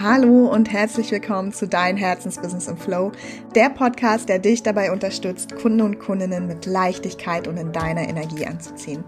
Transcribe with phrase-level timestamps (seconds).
[0.00, 3.12] Hallo und herzlich willkommen zu Dein Herzensbusiness im Flow,
[3.54, 8.44] der Podcast, der dich dabei unterstützt, Kunden und Kundinnen mit Leichtigkeit und in deiner Energie
[8.44, 9.04] anzuziehen.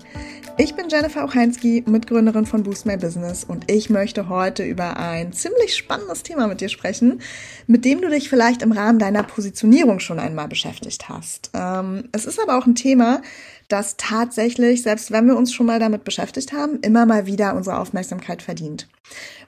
[0.59, 5.33] Ich bin Jennifer Ocheinski, Mitgründerin von Boost My Business und ich möchte heute über ein
[5.33, 7.21] ziemlich spannendes Thema mit dir sprechen,
[7.66, 11.50] mit dem du dich vielleicht im Rahmen deiner Positionierung schon einmal beschäftigt hast.
[11.53, 13.23] Ähm, es ist aber auch ein Thema,
[13.68, 17.79] das tatsächlich, selbst wenn wir uns schon mal damit beschäftigt haben, immer mal wieder unsere
[17.79, 18.87] Aufmerksamkeit verdient.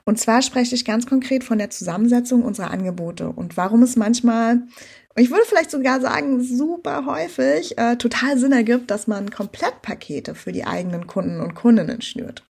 [0.09, 4.63] Und zwar spreche ich ganz konkret von der Zusammensetzung unserer Angebote und warum es manchmal
[5.15, 10.51] ich würde vielleicht sogar sagen, super häufig äh, total Sinn ergibt, dass man Komplettpakete für
[10.51, 12.43] die eigenen Kunden und Kundinnen schnürt.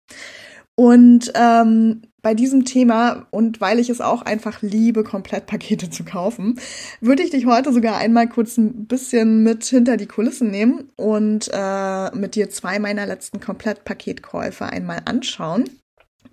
[0.75, 6.59] Und ähm, bei diesem Thema und weil ich es auch einfach liebe, Komplettpakete zu kaufen,
[7.01, 11.49] würde ich dich heute sogar einmal kurz ein bisschen mit hinter die Kulissen nehmen und
[11.51, 15.67] äh, mit dir zwei meiner letzten Komplettpaketkäufe einmal anschauen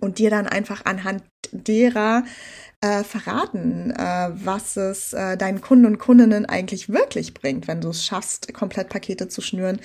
[0.05, 2.25] und dir dann einfach anhand derer
[2.81, 7.89] äh, verraten, äh, was es äh, deinen Kunden und Kundinnen eigentlich wirklich bringt, wenn du
[7.89, 9.81] es schaffst, komplett Pakete zu schnüren,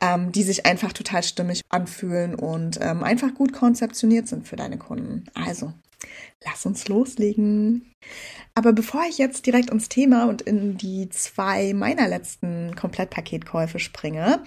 [0.00, 4.78] ähm, die sich einfach total stimmig anfühlen und ähm, einfach gut konzeptioniert sind für deine
[4.78, 5.26] Kunden.
[5.34, 5.74] Also,
[6.44, 7.94] lass uns loslegen.
[8.54, 14.42] Aber bevor ich jetzt direkt ins Thema und in die zwei meiner letzten Komplettpaketkäufe springe,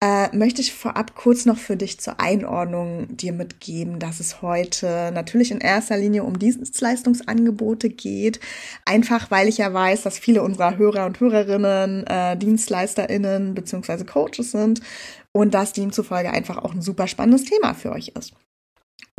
[0.00, 5.10] äh, möchte ich vorab kurz noch für dich zur Einordnung dir mitgeben, dass es heute
[5.12, 8.40] natürlich in erster Linie um Dienstleistungsangebote geht.
[8.84, 14.04] Einfach weil ich ja weiß, dass viele unserer Hörer und Hörerinnen äh, DienstleisterInnen bzw.
[14.04, 14.80] Coaches sind
[15.32, 18.32] und das demzufolge einfach auch ein super spannendes Thema für euch ist.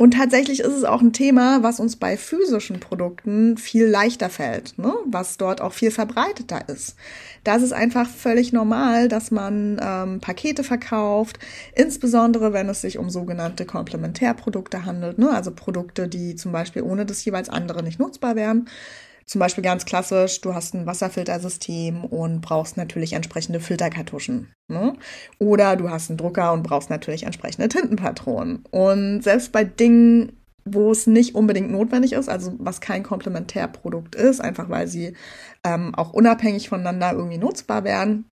[0.02, 4.76] Und tatsächlich ist es auch ein Thema, was uns bei physischen Produkten viel leichter fällt,
[4.76, 4.92] ne?
[5.06, 6.96] was dort auch viel verbreiteter ist.
[7.44, 11.38] Da ist einfach völlig normal, dass man ähm, Pakete verkauft,
[11.76, 15.30] insbesondere wenn es sich um sogenannte Komplementärprodukte handelt, ne?
[15.30, 18.68] also Produkte, die zum Beispiel ohne das jeweils andere nicht nutzbar wären.
[19.26, 24.52] Zum Beispiel ganz klassisch, du hast ein Wasserfiltersystem und brauchst natürlich entsprechende Filterkartuschen.
[24.68, 24.94] Ne?
[25.38, 28.64] Oder du hast einen Drucker und brauchst natürlich entsprechende Tintenpatronen.
[28.70, 30.32] Und selbst bei Dingen,
[30.64, 35.14] wo es nicht unbedingt notwendig ist, also was kein Komplementärprodukt ist, einfach weil sie
[35.64, 38.26] ähm, auch unabhängig voneinander irgendwie nutzbar wären,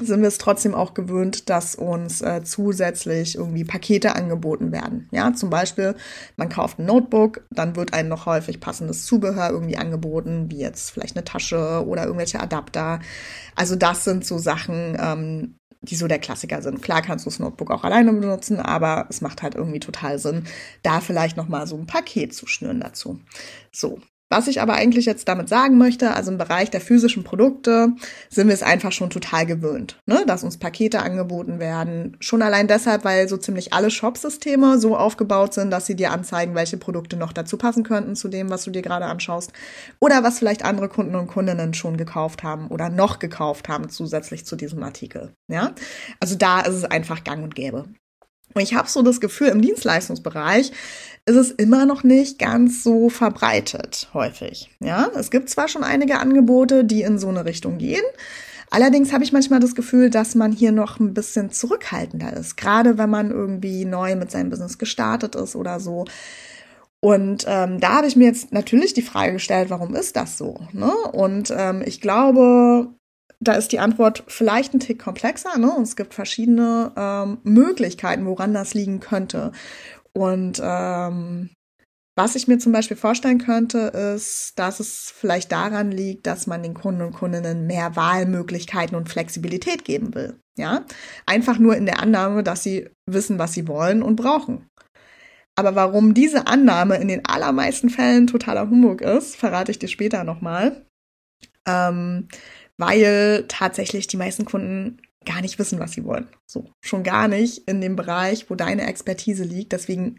[0.00, 5.08] sind wir es trotzdem auch gewöhnt, dass uns äh, zusätzlich irgendwie Pakete angeboten werden.
[5.12, 5.94] Ja, zum Beispiel,
[6.36, 10.90] man kauft ein Notebook, dann wird einem noch häufig passendes Zubehör irgendwie angeboten, wie jetzt
[10.90, 13.00] vielleicht eine Tasche oder irgendwelche Adapter.
[13.54, 16.80] Also das sind so Sachen, ähm, die so der Klassiker sind.
[16.80, 20.44] Klar kannst du das Notebook auch alleine benutzen, aber es macht halt irgendwie total Sinn,
[20.82, 23.20] da vielleicht noch mal so ein Paket zu schnüren dazu.
[23.72, 24.00] So,
[24.32, 27.88] was ich aber eigentlich jetzt damit sagen möchte, also im Bereich der physischen Produkte
[28.30, 30.24] sind wir es einfach schon total gewöhnt, ne?
[30.26, 32.16] dass uns Pakete angeboten werden.
[32.18, 36.54] Schon allein deshalb, weil so ziemlich alle Shopsysteme so aufgebaut sind, dass sie dir anzeigen,
[36.54, 39.52] welche Produkte noch dazu passen könnten zu dem, was du dir gerade anschaust.
[40.00, 44.46] Oder was vielleicht andere Kunden und Kundinnen schon gekauft haben oder noch gekauft haben zusätzlich
[44.46, 45.34] zu diesem Artikel.
[45.48, 45.72] Ja,
[46.20, 47.84] also da ist es einfach gang und gäbe.
[48.54, 50.72] Und ich habe so das Gefühl, im Dienstleistungsbereich
[51.24, 54.70] ist es immer noch nicht ganz so verbreitet häufig.
[54.80, 58.02] Ja, es gibt zwar schon einige Angebote, die in so eine Richtung gehen.
[58.70, 62.96] Allerdings habe ich manchmal das Gefühl, dass man hier noch ein bisschen zurückhaltender ist, gerade
[62.96, 66.06] wenn man irgendwie neu mit seinem Business gestartet ist oder so.
[67.00, 70.58] Und ähm, da habe ich mir jetzt natürlich die Frage gestellt, warum ist das so?
[70.72, 70.90] Ne?
[71.12, 72.88] Und ähm, ich glaube,
[73.42, 75.58] da ist die Antwort vielleicht ein Tick komplexer.
[75.58, 75.70] Ne?
[75.72, 79.52] Und es gibt verschiedene ähm, Möglichkeiten, woran das liegen könnte.
[80.12, 81.50] Und ähm,
[82.14, 83.78] was ich mir zum Beispiel vorstellen könnte,
[84.14, 89.08] ist, dass es vielleicht daran liegt, dass man den Kunden und Kundinnen mehr Wahlmöglichkeiten und
[89.08, 90.38] Flexibilität geben will.
[90.58, 90.84] Ja,
[91.24, 94.66] einfach nur in der Annahme, dass sie wissen, was sie wollen und brauchen.
[95.56, 100.24] Aber warum diese Annahme in den allermeisten Fällen totaler Humbug ist, verrate ich dir später
[100.24, 100.84] nochmal.
[101.66, 102.28] Ähm,
[102.82, 106.26] weil tatsächlich die meisten Kunden gar nicht wissen, was sie wollen.
[106.46, 109.70] So, schon gar nicht in dem Bereich, wo deine Expertise liegt.
[109.70, 110.16] Deswegen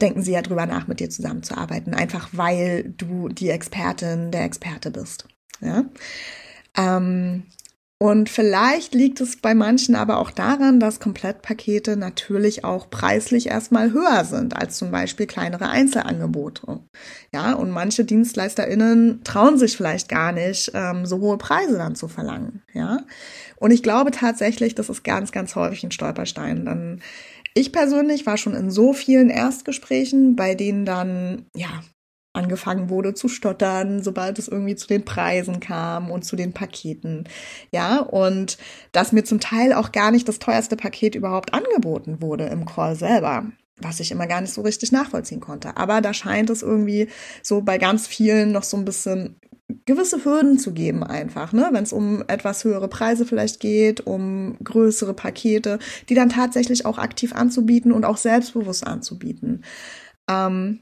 [0.00, 4.92] denken sie ja drüber nach, mit dir zusammenzuarbeiten, einfach weil du die Expertin, der Experte
[4.92, 5.26] bist.
[5.60, 5.84] Ja.
[6.76, 7.44] Ähm,
[8.02, 13.92] und vielleicht liegt es bei manchen aber auch daran, dass Komplettpakete natürlich auch preislich erstmal
[13.92, 16.80] höher sind als zum Beispiel kleinere Einzelangebote.
[17.32, 22.08] Ja, und manche DienstleisterInnen trauen sich vielleicht gar nicht, ähm, so hohe Preise dann zu
[22.08, 22.64] verlangen.
[22.72, 23.04] Ja,
[23.58, 26.64] und ich glaube tatsächlich, das ist ganz, ganz häufig ein Stolperstein.
[26.64, 27.02] Dann
[27.54, 31.84] ich persönlich war schon in so vielen Erstgesprächen, bei denen dann, ja,
[32.32, 37.24] angefangen wurde zu stottern, sobald es irgendwie zu den Preisen kam und zu den Paketen.
[37.72, 38.58] Ja, und
[38.92, 42.96] dass mir zum Teil auch gar nicht das teuerste Paket überhaupt angeboten wurde im Call
[42.96, 43.44] selber.
[43.80, 45.76] was ich immer gar nicht so richtig nachvollziehen konnte.
[45.76, 47.08] Aber da scheint es irgendwie
[47.42, 49.40] so bei ganz vielen noch so ein bisschen
[49.86, 51.68] gewisse Hürden zu geben einfach, ne?
[51.72, 56.98] Wenn es um etwas höhere Preise vielleicht geht, um größere Pakete, die dann tatsächlich auch
[56.98, 59.64] aktiv anzubieten und auch selbstbewusst anzubieten.
[60.30, 60.80] Ähm,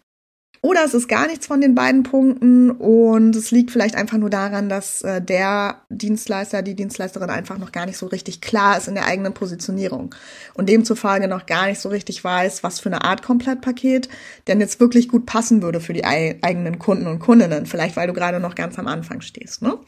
[0.63, 4.29] oder es ist gar nichts von den beiden Punkten und es liegt vielleicht einfach nur
[4.29, 8.87] daran, dass äh, der Dienstleister, die Dienstleisterin einfach noch gar nicht so richtig klar ist
[8.87, 10.15] in der eigenen Positionierung
[10.53, 14.11] und demzufolge noch gar nicht so richtig weiß, was für eine Art Komplettpaket
[14.49, 17.65] denn jetzt wirklich gut passen würde für die eigenen Kunden und Kundinnen.
[17.65, 19.63] Vielleicht, weil du gerade noch ganz am Anfang stehst.
[19.63, 19.79] Ne?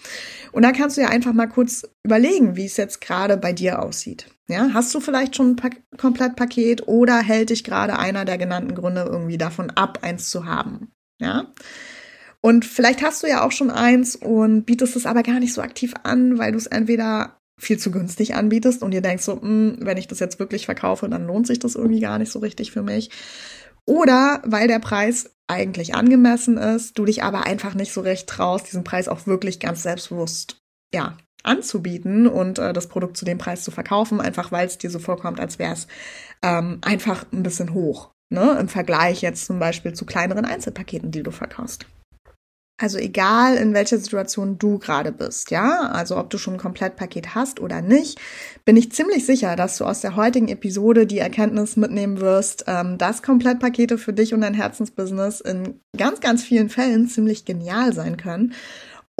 [0.52, 3.82] Und da kannst du ja einfach mal kurz überlegen, wie es jetzt gerade bei dir
[3.82, 4.26] aussieht.
[4.48, 8.74] Ja, hast du vielleicht schon ein pa Komplettpaket oder hält dich gerade einer der genannten
[8.74, 10.92] Gründe irgendwie davon ab, eins zu haben?
[11.20, 11.52] Ja.
[12.40, 15.62] Und vielleicht hast du ja auch schon eins und bietest es aber gar nicht so
[15.62, 19.42] aktiv an, weil du es entweder viel zu günstig anbietest und dir denkst so, mh,
[19.42, 22.40] hm, wenn ich das jetzt wirklich verkaufe, dann lohnt sich das irgendwie gar nicht so
[22.40, 23.10] richtig für mich.
[23.86, 28.66] Oder weil der Preis eigentlich angemessen ist, du dich aber einfach nicht so recht traust,
[28.66, 30.62] diesen Preis auch wirklich ganz selbstbewusst,
[30.92, 34.90] ja, anzubieten und äh, das Produkt zu dem Preis zu verkaufen, einfach weil es dir
[34.90, 35.86] so vorkommt, als wäre es
[36.42, 38.10] ähm, einfach ein bisschen hoch.
[38.30, 38.56] Ne?
[38.58, 41.86] Im Vergleich jetzt zum Beispiel zu kleineren Einzelpaketen, die du verkaufst.
[42.82, 47.32] Also egal, in welcher Situation du gerade bist, ja, also ob du schon ein Komplettpaket
[47.34, 48.20] hast oder nicht,
[48.64, 52.98] bin ich ziemlich sicher, dass du aus der heutigen Episode die Erkenntnis mitnehmen wirst, ähm,
[52.98, 58.16] dass Komplettpakete für dich und dein Herzensbusiness in ganz, ganz vielen Fällen ziemlich genial sein
[58.16, 58.52] können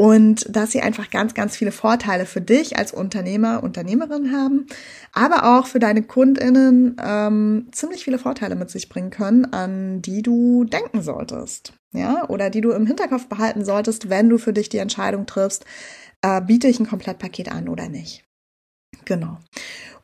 [0.02, 4.66] und dass sie einfach ganz, ganz viele Vorteile für dich als Unternehmer, Unternehmerin haben,
[5.12, 10.22] aber auch für deine KundInnen ähm, ziemlich viele Vorteile mit sich bringen können, an die
[10.22, 14.68] du denken solltest, ja, oder die du im Hinterkopf behalten solltest, wenn du für dich
[14.68, 15.66] die Entscheidung triffst,
[16.20, 18.24] äh, biete ich ein Komplettpaket an oder nicht.
[19.04, 19.38] Genau.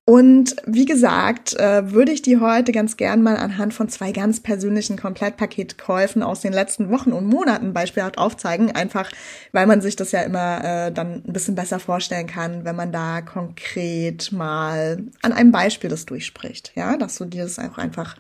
[0.09, 4.41] Und wie gesagt, äh, würde ich die heute ganz gern mal anhand von zwei ganz
[4.41, 9.13] persönlichen Komplettpaketkäufen aus den letzten Wochen und Monaten beispielhaft aufzeigen, einfach
[9.53, 12.91] weil man sich das ja immer äh, dann ein bisschen besser vorstellen kann, wenn man
[12.91, 18.17] da konkret mal an einem Beispiel das durchspricht, ja, dass du dir das auch einfach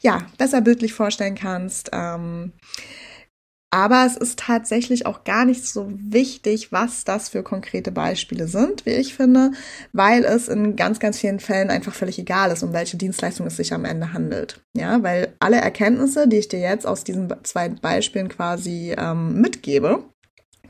[0.00, 1.90] ja besser bildlich vorstellen kannst.
[1.92, 2.52] Ähm,
[3.76, 8.86] aber es ist tatsächlich auch gar nicht so wichtig, was das für konkrete Beispiele sind,
[8.86, 9.50] wie ich finde,
[9.92, 13.58] weil es in ganz, ganz vielen Fällen einfach völlig egal ist, um welche Dienstleistung es
[13.58, 14.64] sich am Ende handelt.
[14.74, 20.02] Ja, weil alle Erkenntnisse, die ich dir jetzt aus diesen zwei Beispielen quasi ähm, mitgebe,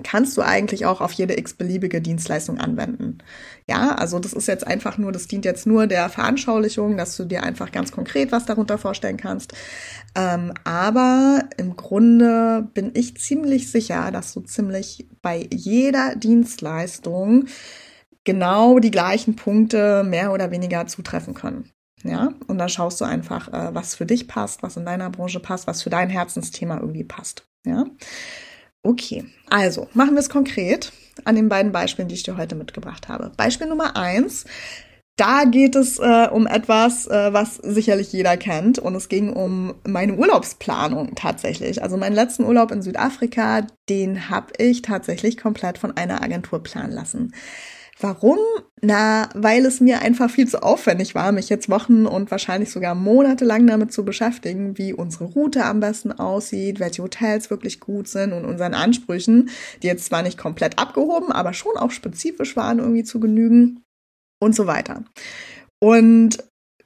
[0.03, 3.19] kannst du eigentlich auch auf jede x-beliebige Dienstleistung anwenden.
[3.69, 7.25] Ja, also das ist jetzt einfach nur, das dient jetzt nur der Veranschaulichung, dass du
[7.25, 9.53] dir einfach ganz konkret was darunter vorstellen kannst.
[10.15, 17.47] Ähm, aber im Grunde bin ich ziemlich sicher, dass du ziemlich bei jeder Dienstleistung
[18.25, 21.71] genau die gleichen Punkte mehr oder weniger zutreffen können.
[22.05, 25.41] Ja, und dann schaust du einfach, äh, was für dich passt, was in deiner Branche
[25.41, 27.49] passt, was für dein Herzensthema irgendwie passt.
[27.65, 27.85] Ja.
[28.87, 30.93] Okay, also machen wir es konkret
[31.25, 33.33] an den beiden Beispielen, die ich dir heute mitgebracht habe.
[33.37, 34.45] Beispiel Nummer eins.
[35.17, 38.79] Da geht es äh, um etwas, äh, was sicherlich jeder kennt.
[38.79, 41.83] Und es ging um meine Urlaubsplanung tatsächlich.
[41.83, 46.93] Also meinen letzten Urlaub in Südafrika, den habe ich tatsächlich komplett von einer Agentur planen
[46.93, 47.35] lassen.
[47.99, 48.39] Warum?
[48.83, 52.95] Na, weil es mir einfach viel zu aufwendig war, mich jetzt Wochen und wahrscheinlich sogar
[52.95, 58.07] Monate lang damit zu beschäftigen, wie unsere Route am besten aussieht, welche Hotels wirklich gut
[58.07, 59.49] sind und unseren Ansprüchen,
[59.83, 63.83] die jetzt zwar nicht komplett abgehoben, aber schon auch spezifisch waren, irgendwie zu genügen
[64.41, 65.05] und so weiter.
[65.81, 66.39] Und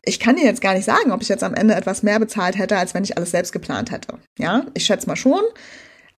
[0.03, 2.57] ich kann dir jetzt gar nicht sagen, ob ich jetzt am Ende etwas mehr bezahlt
[2.57, 4.19] hätte, als wenn ich alles selbst geplant hätte.
[4.39, 5.43] Ja, ich schätze mal schon.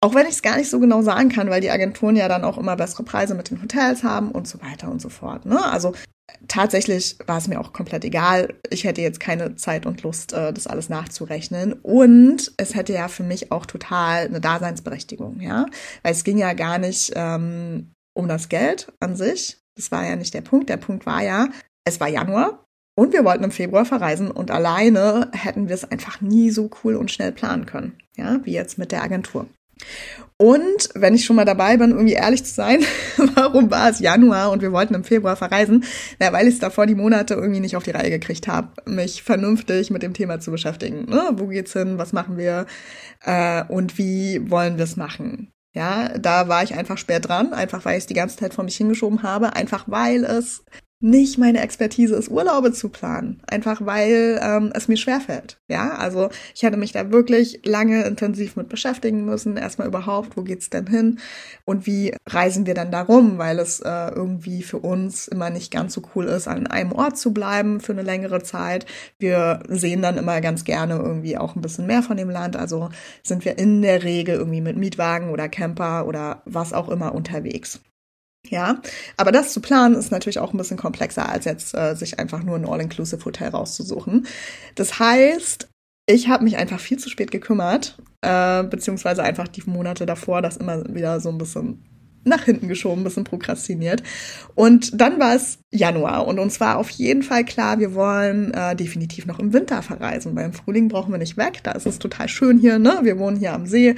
[0.04, 2.44] Auch wenn ich es gar nicht so genau sagen kann, weil die Agenturen ja dann
[2.44, 5.46] auch immer bessere Preise mit den Hotels haben und so weiter und so fort.
[5.46, 5.64] Ne?
[5.64, 5.94] Also
[6.48, 8.56] tatsächlich war es mir auch komplett egal.
[8.70, 11.74] Ich hätte jetzt keine Zeit und Lust, äh, das alles nachzurechnen.
[11.74, 15.68] Und es hätte ja für mich auch total eine Daseinsberechtigung, ja.
[16.02, 19.60] Weil es ging ja gar nicht ähm, um das Geld an sich.
[19.76, 20.70] Das war ja nicht der Punkt.
[20.70, 21.48] Der Punkt war ja,
[21.86, 22.66] es war Januar
[22.96, 26.96] und wir wollten im Februar verreisen und alleine hätten wir es einfach nie so cool
[26.96, 29.48] und schnell planen können, ja, wie jetzt mit der Agentur.
[30.38, 32.84] Und wenn ich schon mal dabei bin, irgendwie ehrlich zu sein,
[33.36, 35.84] warum war es Januar und wir wollten im Februar verreisen?
[36.20, 39.22] Na, weil ich es davor die Monate irgendwie nicht auf die Reihe gekriegt habe, mich
[39.22, 41.06] vernünftig mit dem Thema zu beschäftigen.
[41.06, 41.30] Ne?
[41.34, 42.00] Wo geht's hin?
[42.00, 42.66] Was machen wir?
[43.24, 45.52] Äh, und wie wollen wir es machen?
[45.74, 48.64] Ja, da war ich einfach spät dran, einfach weil ich es die ganze Zeit vor
[48.64, 50.66] mich hingeschoben habe, einfach weil es
[51.02, 53.42] nicht meine Expertise ist, Urlaube zu planen.
[53.48, 55.60] Einfach weil ähm, es mir schwerfällt.
[55.68, 59.58] Ja, also ich hätte mich da wirklich lange intensiv mit beschäftigen müssen.
[59.58, 61.20] Erstmal überhaupt, wo geht's denn hin?
[61.66, 63.40] Und wie reisen wir dann darum?
[63.40, 67.18] Weil es äh, irgendwie für uns immer nicht ganz so cool ist, an einem Ort
[67.18, 68.86] zu bleiben für eine längere Zeit.
[69.18, 72.56] Wir sehen dann immer ganz gerne irgendwie auch ein bisschen mehr von dem Land.
[72.56, 72.90] Also
[73.24, 77.80] sind wir in der Regel irgendwie mit Mietwagen oder Camper oder was auch immer unterwegs.
[78.48, 78.82] Ja,
[79.18, 82.44] aber das zu planen ist natürlich auch ein bisschen komplexer, als jetzt äh, sich einfach
[82.44, 84.26] nur ein All-Inclusive-Hotel rauszusuchen.
[84.76, 85.70] Das heißt,
[86.08, 90.58] ich habe mich einfach viel zu spät gekümmert, äh, beziehungsweise einfach die Monate davor das
[90.58, 91.86] immer wieder so ein bisschen
[92.24, 94.04] nach hinten geschoben, ein bisschen prokrastiniert.
[94.56, 98.76] Und dann war es Januar und uns war auf jeden Fall klar, wir wollen äh,
[98.76, 101.62] definitiv noch im Winter verreisen, weil im Frühling brauchen wir nicht weg.
[101.64, 103.00] Da ist es total schön hier, ne?
[103.04, 103.96] Wir wohnen hier am See.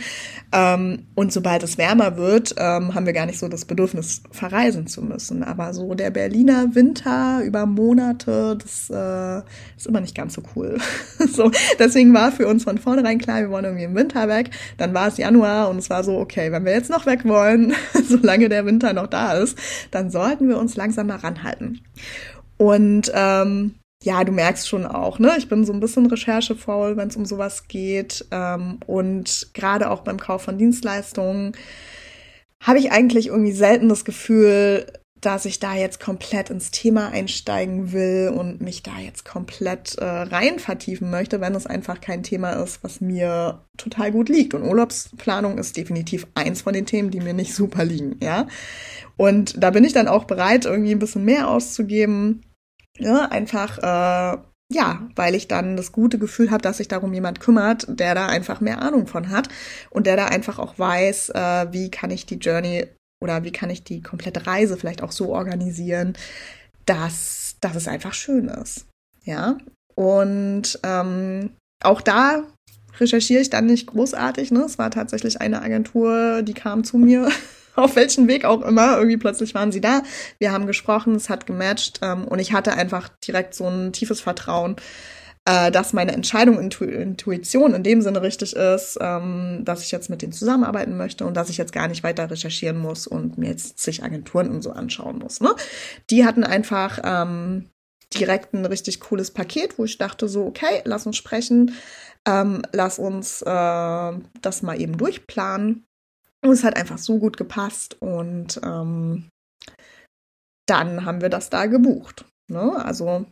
[0.52, 4.86] Ähm, und sobald es wärmer wird, ähm, haben wir gar nicht so das Bedürfnis, verreisen
[4.86, 5.44] zu müssen.
[5.44, 9.42] Aber so der Berliner Winter über Monate, das äh,
[9.76, 10.78] ist immer nicht ganz so cool.
[11.34, 14.52] so, deswegen war für uns von vornherein klar, wir wollen irgendwie im Winter weg.
[14.78, 17.74] Dann war es Januar und es war so, okay, wenn wir jetzt noch weg wollen,
[18.22, 19.58] solange der Winter noch da ist,
[19.92, 21.82] dann sollten wir uns langsam mal ranhalten.
[22.58, 25.34] Und ähm, ja, du merkst schon auch, ne?
[25.38, 28.26] Ich bin so ein bisschen recherchefaul, wenn es um sowas geht.
[28.32, 31.54] Ähm, und gerade auch beim Kauf von Dienstleistungen
[32.62, 34.86] habe ich eigentlich irgendwie selten das Gefühl,
[35.26, 40.06] dass ich da jetzt komplett ins Thema einsteigen will und mich da jetzt komplett äh,
[40.06, 44.54] rein vertiefen möchte, wenn es einfach kein Thema ist, was mir total gut liegt.
[44.54, 48.48] Und Urlaubsplanung ist definitiv eins von den Themen, die mir nicht super liegen, ja.
[49.16, 52.42] Und da bin ich dann auch bereit, irgendwie ein bisschen mehr auszugeben.
[52.98, 54.38] Ja, einfach, äh,
[54.72, 58.28] ja, weil ich dann das gute Gefühl habe, dass sich darum jemand kümmert, der da
[58.28, 59.50] einfach mehr Ahnung von hat
[59.90, 62.88] und der da einfach auch weiß, äh, wie kann ich die Journey
[63.24, 66.14] oder wie kann ich die komplette Reise vielleicht auch so organisieren,
[66.86, 68.86] dass, dass es einfach schön ist.
[69.24, 69.58] Ja.
[69.96, 71.52] Und ähm,
[71.82, 72.44] auch da
[73.00, 74.52] recherchiere ich dann nicht großartig.
[74.52, 74.60] Ne?
[74.66, 77.30] Es war tatsächlich eine Agentur, die kam zu mir,
[77.76, 78.98] auf welchen Weg auch immer.
[78.98, 80.04] Irgendwie plötzlich waren sie da.
[80.38, 84.20] Wir haben gesprochen, es hat gematcht ähm, und ich hatte einfach direkt so ein tiefes
[84.20, 84.76] Vertrauen,
[85.46, 90.10] äh, dass meine Entscheidung Intu Intuition in dem Sinne richtig ist, ähm, dass ich jetzt
[90.10, 93.50] mit denen zusammenarbeiten möchte und dass ich jetzt gar nicht weiter recherchieren muss und mir
[93.50, 95.42] jetzt zig Agenturen und so anschauen muss.
[95.42, 95.54] Ne?
[96.10, 97.70] Die hatten einfach ähm,
[98.14, 101.76] direkt ein richtig cooles Paket, wo ich dachte so, okay, lass uns sprechen,
[102.26, 103.46] ähm, lass uns äh,
[104.42, 105.86] das mal eben durchplanen.
[106.42, 109.30] Und es hat einfach so gut gepasst und ähm,
[110.68, 112.26] dann haben wir das da gebucht.
[112.50, 112.84] Ne?
[112.84, 113.26] Also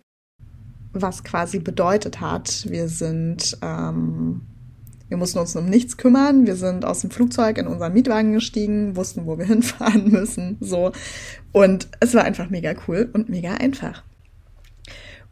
[0.93, 4.41] was quasi bedeutet hat, wir sind, ähm,
[5.07, 8.95] wir mussten uns um nichts kümmern, wir sind aus dem Flugzeug in unseren Mietwagen gestiegen,
[8.95, 10.91] wussten, wo wir hinfahren müssen, so.
[11.51, 14.03] Und es war einfach mega cool und mega einfach.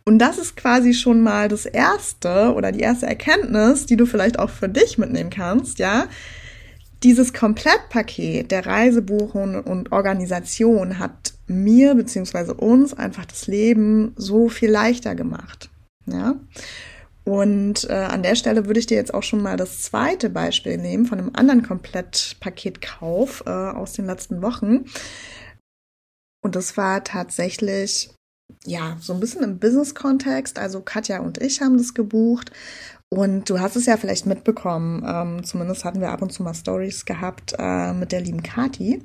[0.06, 4.40] Und das ist quasi schon mal das erste oder die erste Erkenntnis, die du vielleicht
[4.40, 6.08] auch für dich mitnehmen kannst, ja.
[7.04, 14.70] Dieses Komplettpaket der Reisebuchung und Organisation hat mir beziehungsweise uns einfach das Leben so viel
[14.70, 15.70] leichter gemacht.
[16.06, 16.36] Ja.
[17.24, 20.78] Und äh, an der Stelle würde ich dir jetzt auch schon mal das zweite Beispiel
[20.78, 24.86] nehmen von einem anderen Komplettpaketkauf äh, aus den letzten Wochen.
[26.42, 28.12] Und das war tatsächlich
[28.66, 30.58] ja so ein bisschen im Business-Kontext.
[30.58, 32.52] Also Katja und ich haben das gebucht
[33.10, 36.54] und du hast es ja vielleicht mitbekommen, ähm, zumindest hatten wir ab und zu mal
[36.54, 39.02] Stories gehabt äh, mit der lieben Kati.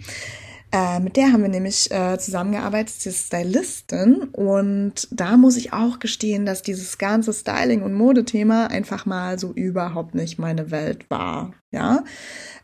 [0.75, 4.25] Äh, mit der haben wir nämlich äh, zusammengearbeitet, sie ist Stylistin.
[4.33, 9.53] Und da muss ich auch gestehen, dass dieses ganze Styling- und Modethema einfach mal so
[9.53, 11.55] überhaupt nicht meine Welt war.
[11.71, 12.03] Ja.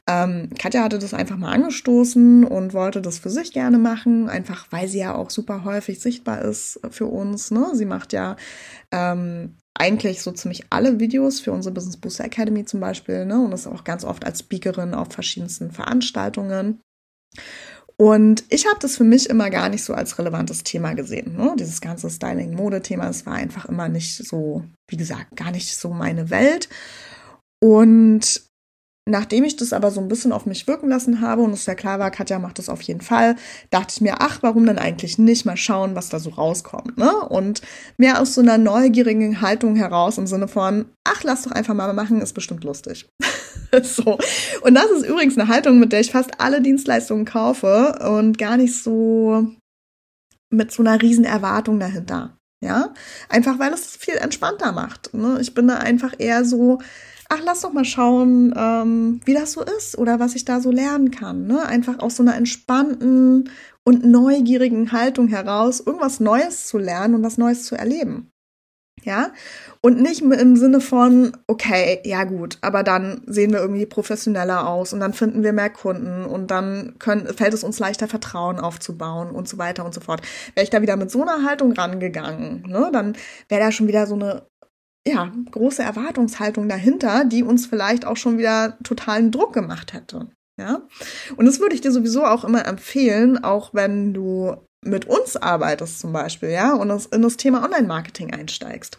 [0.08, 4.66] Ähm, Katja hatte das einfach mal angestoßen und wollte das für sich gerne machen, einfach
[4.70, 7.52] weil sie ja auch super häufig sichtbar ist für uns.
[7.52, 7.68] Ne?
[7.74, 8.34] Sie macht ja
[8.90, 13.40] ähm, eigentlich so ziemlich alle Videos für unsere Business Booster Academy zum Beispiel, ne?
[13.40, 16.80] Und ist auch ganz oft als Speakerin auf verschiedensten Veranstaltungen.
[17.96, 21.36] Und ich habe das für mich immer gar nicht so als relevantes Thema gesehen.
[21.36, 21.54] Ne?
[21.58, 26.30] Dieses ganze Styling-Mode-Thema, es war einfach immer nicht so, wie gesagt, gar nicht so meine
[26.30, 26.70] Welt.
[27.62, 28.49] Und
[29.08, 31.74] Nachdem ich das aber so ein bisschen auf mich wirken lassen habe und es ja
[31.74, 33.34] klar war, Katja macht das auf jeden Fall,
[33.70, 37.10] dachte ich mir, ach, warum denn eigentlich nicht mal schauen, was da so rauskommt, ne?
[37.28, 37.62] Und
[37.96, 41.92] mehr aus so einer neugierigen Haltung heraus im Sinne von, ach, lass doch einfach mal
[41.94, 43.08] machen, ist bestimmt lustig.
[43.82, 44.18] so.
[44.60, 48.56] Und das ist übrigens eine Haltung, mit der ich fast alle Dienstleistungen kaufe und gar
[48.56, 49.46] nicht so
[50.50, 52.36] mit so einer riesen Erwartung dahinter.
[52.62, 52.92] Ja,
[53.30, 55.14] einfach weil es viel entspannter macht.
[55.14, 55.38] Ne?
[55.40, 56.78] Ich bin da einfach eher so,
[57.30, 60.70] ach, lass doch mal schauen, ähm, wie das so ist oder was ich da so
[60.70, 61.46] lernen kann.
[61.46, 61.64] Ne?
[61.64, 63.50] Einfach aus so einer entspannten
[63.84, 68.30] und neugierigen Haltung heraus, irgendwas Neues zu lernen und was Neues zu erleben.
[69.02, 69.32] Ja,
[69.80, 74.92] und nicht im Sinne von, okay, ja gut, aber dann sehen wir irgendwie professioneller aus
[74.92, 79.30] und dann finden wir mehr Kunden und dann können, fällt es uns leichter, Vertrauen aufzubauen
[79.30, 80.20] und so weiter und so fort.
[80.54, 83.16] Wäre ich da wieder mit so einer Haltung rangegangen, ne, dann
[83.48, 84.42] wäre da schon wieder so eine
[85.06, 90.28] ja, große Erwartungshaltung dahinter, die uns vielleicht auch schon wieder totalen Druck gemacht hätte.
[90.58, 90.82] Ja,
[91.36, 96.00] und das würde ich dir sowieso auch immer empfehlen, auch wenn du mit uns arbeitest
[96.00, 98.98] zum Beispiel, ja, und in das Thema Online-Marketing einsteigst.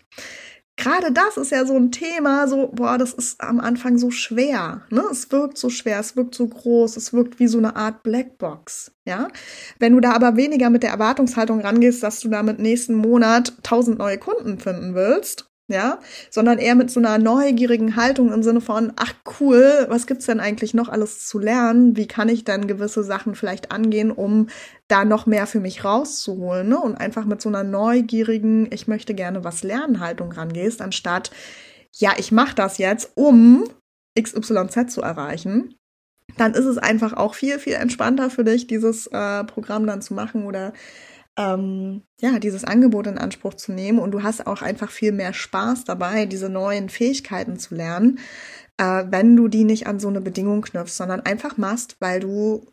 [0.77, 4.81] Gerade das ist ja so ein Thema, so, boah, das ist am Anfang so schwer,
[4.89, 5.03] ne?
[5.11, 8.91] Es wirkt so schwer, es wirkt so groß, es wirkt wie so eine Art Blackbox,
[9.07, 9.27] ja?
[9.77, 13.53] Wenn du da aber weniger mit der Erwartungshaltung rangehst, dass du da mit nächsten Monat
[13.61, 15.99] tausend neue Kunden finden willst, ja,
[16.29, 20.39] sondern eher mit so einer neugierigen Haltung im Sinne von, ach cool, was gibt's denn
[20.39, 21.95] eigentlich noch alles zu lernen?
[21.95, 24.47] Wie kann ich dann gewisse Sachen vielleicht angehen, um
[24.87, 26.79] da noch mehr für mich rauszuholen, ne?
[26.79, 31.31] Und einfach mit so einer neugierigen, ich möchte gerne was lernen Haltung rangehst, anstatt,
[31.93, 33.63] ja, ich mache das jetzt, um
[34.19, 35.75] XYZ zu erreichen.
[36.37, 40.13] Dann ist es einfach auch viel, viel entspannter für dich, dieses äh, Programm dann zu
[40.13, 40.73] machen oder
[41.37, 43.99] ähm, ja, dieses Angebot in Anspruch zu nehmen.
[43.99, 48.19] Und du hast auch einfach viel mehr Spaß dabei, diese neuen Fähigkeiten zu lernen,
[48.77, 52.65] äh, wenn du die nicht an so eine Bedingung knüpfst, sondern einfach machst, weil du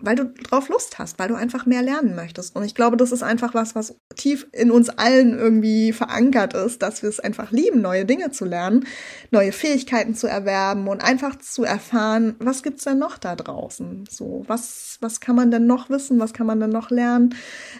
[0.00, 2.56] weil du drauf Lust hast, weil du einfach mehr lernen möchtest.
[2.56, 6.82] Und ich glaube, das ist einfach was, was tief in uns allen irgendwie verankert ist,
[6.82, 8.86] dass wir es einfach lieben, neue Dinge zu lernen,
[9.30, 14.04] neue Fähigkeiten zu erwerben und einfach zu erfahren, was gibt's denn noch da draußen?
[14.10, 16.18] So, was, was kann man denn noch wissen?
[16.18, 17.34] Was kann man denn noch lernen?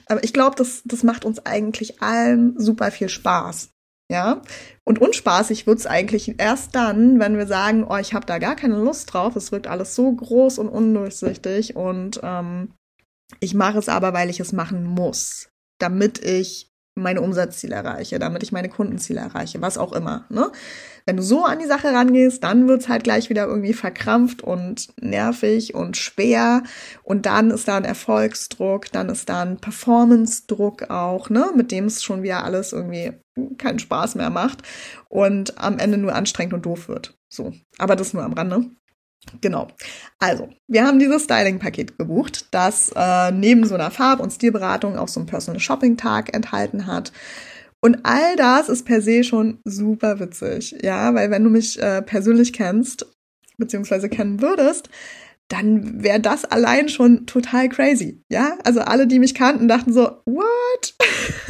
[0.07, 3.74] Aber ich glaube, das, das macht uns eigentlich allen super viel Spaß.
[4.11, 4.43] Ja,
[4.85, 8.77] und unspaßig wird's eigentlich erst dann, wenn wir sagen, oh, ich habe da gar keine
[8.77, 12.75] Lust drauf, es wirkt alles so groß und undurchsichtig und ähm,
[13.41, 18.43] ich mache es aber, weil ich es machen muss, damit ich meine Umsatzziele erreiche, damit
[18.43, 20.27] ich meine Kundenziele erreiche, was auch immer.
[20.29, 20.51] Ne?
[21.07, 24.89] Wenn du so an die Sache rangehst, dann wird's halt gleich wieder irgendwie verkrampft und
[25.01, 26.63] nervig und schwer.
[27.03, 31.87] Und dann ist da ein Erfolgsdruck, dann ist da ein Performance-Druck auch, ne, mit dem
[31.87, 33.13] es schon wieder alles irgendwie
[33.59, 34.63] keinen Spaß mehr macht
[35.09, 37.19] und am Ende nur anstrengend und doof wird.
[37.29, 37.53] So.
[37.79, 38.67] Aber das nur am Rande.
[39.41, 39.69] Genau.
[40.19, 45.09] Also, wir haben dieses Styling-Paket gebucht, das äh, neben so einer Farb- und Stilberatung auch
[45.09, 47.13] so einen Personal Shopping-Tag enthalten hat.
[47.81, 52.01] Und all das ist per se schon super witzig, ja, weil wenn du mich äh,
[52.01, 53.07] persönlich kennst,
[53.59, 54.89] beziehungsweise kennen würdest,
[55.49, 58.57] dann wäre das allein schon total crazy, ja?
[58.65, 60.95] Also alle, die mich kannten, dachten so, what?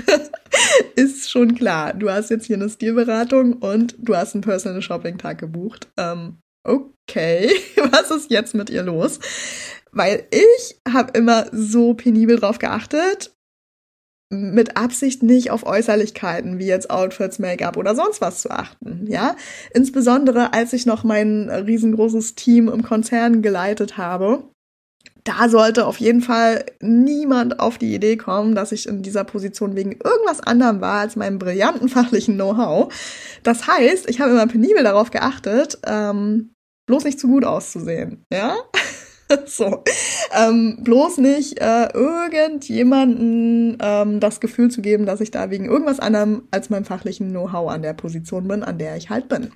[0.97, 5.19] ist schon klar, du hast jetzt hier eine Stilberatung und du hast einen Personal Shopping
[5.19, 5.89] Tag gebucht.
[5.97, 9.21] Ähm, okay, was ist jetzt mit ihr los?
[9.93, 13.35] Weil ich habe immer so penibel drauf geachtet,
[14.31, 19.37] mit Absicht nicht auf Äußerlichkeiten wie jetzt Outfits, Make-up oder sonst was zu achten, ja?
[19.73, 24.45] Insbesondere als ich noch mein riesengroßes Team im Konzern geleitet habe,
[25.25, 29.75] da sollte auf jeden Fall niemand auf die Idee kommen, dass ich in dieser Position
[29.75, 32.93] wegen irgendwas anderem war als meinem brillanten fachlichen Know-how.
[33.43, 36.54] Das heißt, ich habe immer penibel darauf geachtet, ähm,
[36.87, 38.57] bloß nicht zu gut auszusehen, ja?
[39.47, 39.83] so.
[40.33, 46.01] Ähm, bloß nicht äh, irgendjemanden ähm, das Gefühl zu geben, dass ich da wegen irgendwas
[46.01, 49.53] anderem als meinem fachlichen Know-how an der Position bin, an der ich halt bin.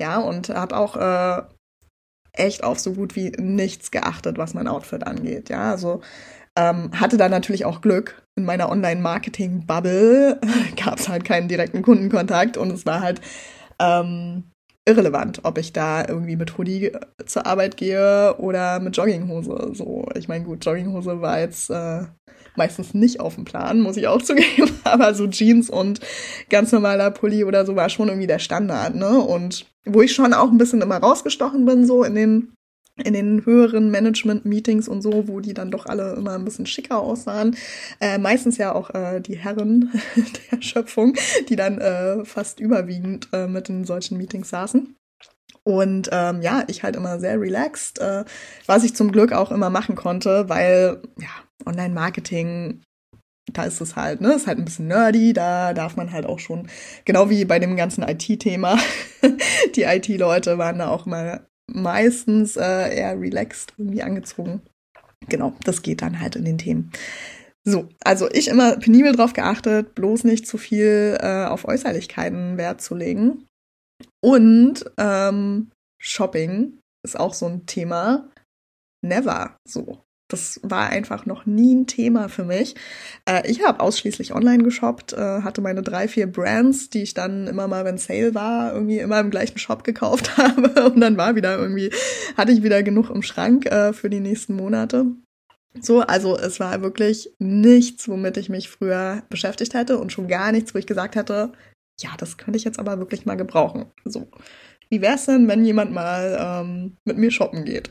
[0.00, 1.42] Ja, und habe auch äh,
[2.32, 5.50] echt auf so gut wie nichts geachtet, was mein Outfit angeht.
[5.50, 6.00] Ja, also
[6.56, 8.22] ähm, hatte da natürlich auch Glück.
[8.36, 10.40] In meiner Online-Marketing-Bubble
[10.82, 13.20] gab es halt keinen direkten Kundenkontakt und es war halt
[13.78, 14.44] ähm,
[14.84, 16.92] irrelevant, ob ich da irgendwie mit Hoodie
[17.24, 19.70] zur Arbeit gehe oder mit Jogginghose.
[19.74, 22.04] So, ich meine, gut, Jogginghose war jetzt äh,
[22.56, 26.00] meistens nicht auf dem Plan, muss ich auch zugeben, aber so Jeans und
[26.50, 29.20] ganz normaler Pulli oder so war schon irgendwie der Standard, ne?
[29.20, 32.52] Und wo ich schon auch ein bisschen immer rausgestochen bin, so in den
[32.96, 37.00] in den höheren Management-Meetings und so, wo die dann doch alle immer ein bisschen schicker
[37.00, 37.56] aussahen.
[38.00, 39.90] Äh, meistens ja auch äh, die Herren
[40.52, 41.14] der Schöpfung,
[41.48, 44.94] die dann äh, fast überwiegend äh, mit in solchen Meetings saßen.
[45.64, 48.24] Und ähm, ja, ich halt immer sehr relaxed, äh,
[48.66, 51.28] was ich zum Glück auch immer machen konnte, weil ja,
[51.64, 52.82] Online-Marketing
[53.52, 56.38] da ist es halt, ne, ist halt ein bisschen nerdy, da darf man halt auch
[56.38, 56.68] schon,
[57.04, 58.78] genau wie bei dem ganzen IT-Thema,
[59.74, 64.62] die IT-Leute waren da auch mal meistens äh, eher relaxed irgendwie angezogen.
[65.28, 66.90] Genau, das geht dann halt in den Themen.
[67.64, 72.80] So, also ich immer penibel drauf geachtet, bloß nicht zu viel äh, auf Äußerlichkeiten Wert
[72.80, 73.46] zu legen.
[74.20, 75.70] Und ähm,
[76.00, 78.28] Shopping ist auch so ein Thema.
[79.04, 80.02] Never so.
[80.32, 82.74] Das war einfach noch nie ein Thema für mich.
[83.28, 87.46] Äh, ich habe ausschließlich online geshoppt, äh, hatte meine drei, vier Brands, die ich dann
[87.46, 90.90] immer mal, wenn Sale war, irgendwie immer im gleichen Shop gekauft habe.
[90.90, 91.90] Und dann war wieder irgendwie,
[92.36, 95.06] hatte ich wieder genug im Schrank äh, für die nächsten Monate.
[95.80, 100.52] So, also es war wirklich nichts, womit ich mich früher beschäftigt hätte und schon gar
[100.52, 101.52] nichts, wo ich gesagt hätte,
[102.00, 103.86] ja, das könnte ich jetzt aber wirklich mal gebrauchen.
[104.04, 104.28] So,
[104.90, 107.90] wie wäre es denn, wenn jemand mal ähm, mit mir shoppen geht?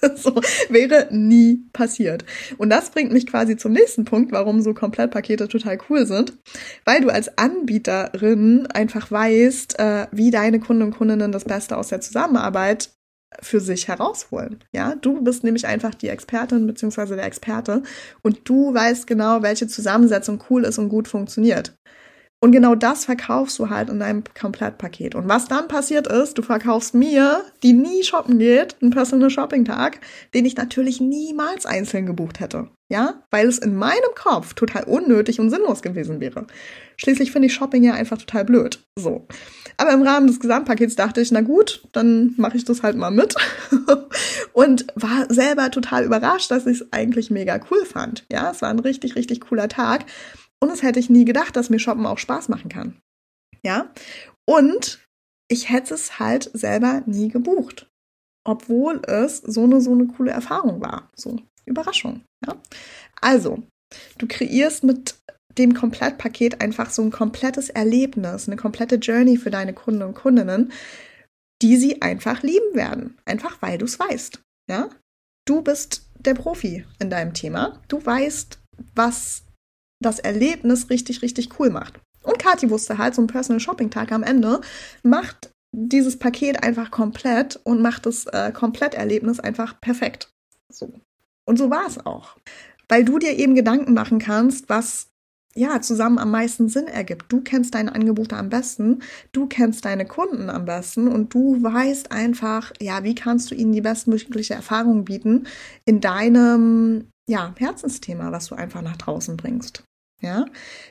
[0.16, 0.34] so
[0.68, 2.24] wäre nie passiert.
[2.58, 6.34] Und das bringt mich quasi zum nächsten Punkt, warum so Komplettpakete total cool sind,
[6.84, 11.88] weil du als Anbieterin einfach weißt, äh, wie deine Kunden und Kundinnen das Beste aus
[11.88, 12.90] der Zusammenarbeit
[13.40, 14.64] für sich herausholen.
[14.72, 17.82] Ja, du bist nämlich einfach die Expertin beziehungsweise der Experte
[18.22, 21.74] und du weißt genau, welche Zusammensetzung cool ist und gut funktioniert.
[22.42, 25.14] Und genau das verkaufst du halt in deinem Komplettpaket.
[25.14, 29.66] Und was dann passiert ist, du verkaufst mir, die nie shoppen geht, einen Personal Shopping
[29.66, 30.00] Tag,
[30.32, 32.68] den ich natürlich niemals einzeln gebucht hätte.
[32.88, 36.46] Ja, weil es in meinem Kopf total unnötig und sinnlos gewesen wäre.
[36.96, 38.82] Schließlich finde ich Shopping ja einfach total blöd.
[38.96, 39.28] So.
[39.76, 43.10] Aber im Rahmen des Gesamtpakets dachte ich, na gut, dann mache ich das halt mal
[43.10, 43.34] mit.
[44.54, 48.24] und war selber total überrascht, dass ich es eigentlich mega cool fand.
[48.32, 50.06] Ja, es war ein richtig, richtig cooler Tag.
[50.62, 53.00] Und das hätte ich nie gedacht, dass mir Shoppen auch Spaß machen kann.
[53.62, 53.92] Ja.
[54.48, 55.04] Und
[55.50, 57.88] ich hätte es halt selber nie gebucht.
[58.46, 61.10] Obwohl es so eine, so eine coole Erfahrung war.
[61.14, 62.22] So, Überraschung.
[62.46, 62.56] Ja.
[63.20, 63.62] Also,
[64.18, 65.16] du kreierst mit
[65.58, 70.72] dem Komplettpaket einfach so ein komplettes Erlebnis, eine komplette Journey für deine Kunden und Kundinnen,
[71.60, 73.18] die sie einfach lieben werden.
[73.24, 74.40] Einfach weil du es weißt.
[74.70, 74.88] Ja.
[75.46, 77.80] Du bist der Profi in deinem Thema.
[77.88, 78.58] Du weißt,
[78.94, 79.44] was
[80.00, 82.00] das Erlebnis richtig, richtig cool macht.
[82.22, 84.60] Und Kathi wusste halt, so ein Personal Shopping Tag am Ende
[85.02, 90.32] macht dieses Paket einfach komplett und macht das äh, Kompletterlebnis einfach perfekt.
[90.68, 90.92] So.
[91.46, 92.36] Und so war es auch.
[92.88, 95.08] Weil du dir eben Gedanken machen kannst, was
[95.54, 97.32] ja zusammen am meisten Sinn ergibt.
[97.32, 99.00] Du kennst deine Angebote am besten,
[99.32, 103.72] du kennst deine Kunden am besten und du weißt einfach, ja, wie kannst du ihnen
[103.72, 105.46] die bestmögliche Erfahrung bieten
[105.84, 109.84] in deinem ja, Herzensthema, was du einfach nach draußen bringst.
[110.22, 110.44] Ja,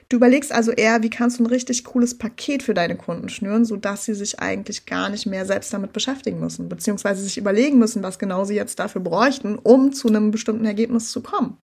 [0.10, 3.64] du überlegst also eher, wie kannst du ein richtig cooles Paket für deine Kunden schnüren,
[3.64, 8.02] sodass sie sich eigentlich gar nicht mehr selbst damit beschäftigen müssen, beziehungsweise sich überlegen müssen,
[8.02, 11.58] was genau sie jetzt dafür bräuchten, um zu einem bestimmten Ergebnis zu kommen.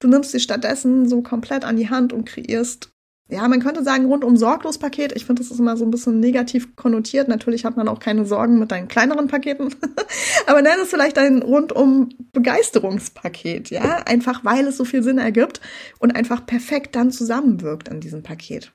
[0.00, 2.90] Du nimmst sie stattdessen so komplett an die Hand und kreierst
[3.30, 5.12] ja, man könnte sagen, rundum sorglos Paket.
[5.14, 7.28] Ich finde, das ist immer so ein bisschen negativ konnotiert.
[7.28, 9.74] Natürlich hat man auch keine Sorgen mit deinen kleineren Paketen.
[10.46, 14.02] Aber nenn es vielleicht ein rundum Begeisterungspaket, ja?
[14.06, 15.60] Einfach weil es so viel Sinn ergibt
[15.98, 18.72] und einfach perfekt dann zusammenwirkt in diesem Paket.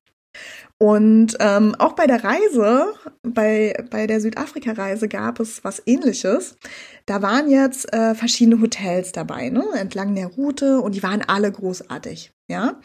[0.78, 6.58] Und ähm, auch bei der Reise, bei, bei der Südafrika-Reise gab es was ähnliches.
[7.06, 11.52] Da waren jetzt äh, verschiedene Hotels dabei, ne, entlang der Route und die waren alle
[11.52, 12.80] großartig, ja.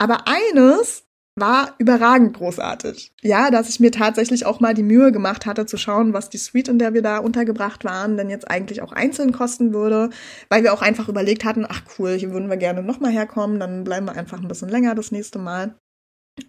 [0.00, 1.04] Aber eines
[1.36, 3.12] war überragend großartig.
[3.22, 6.38] Ja, dass ich mir tatsächlich auch mal die Mühe gemacht hatte zu schauen, was die
[6.38, 10.10] Suite, in der wir da untergebracht waren, denn jetzt eigentlich auch einzeln kosten würde,
[10.48, 13.84] weil wir auch einfach überlegt hatten, ach cool, hier würden wir gerne nochmal herkommen, dann
[13.84, 15.74] bleiben wir einfach ein bisschen länger das nächste Mal.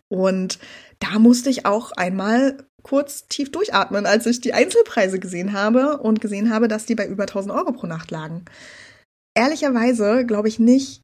[0.09, 0.59] Und
[0.99, 6.21] da musste ich auch einmal kurz tief durchatmen, als ich die Einzelpreise gesehen habe und
[6.21, 8.45] gesehen habe, dass die bei über 1000 Euro pro Nacht lagen.
[9.37, 11.01] Ehrlicherweise glaube ich nicht,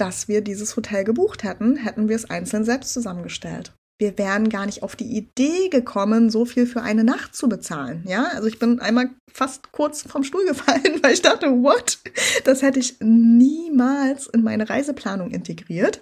[0.00, 3.74] dass wir dieses Hotel gebucht hätten, hätten wir es einzeln selbst zusammengestellt.
[4.00, 8.04] Wir wären gar nicht auf die Idee gekommen, so viel für eine Nacht zu bezahlen.
[8.06, 11.98] Ja, also ich bin einmal fast kurz vom Stuhl gefallen, weil ich dachte, what?
[12.44, 16.00] Das hätte ich niemals in meine Reiseplanung integriert,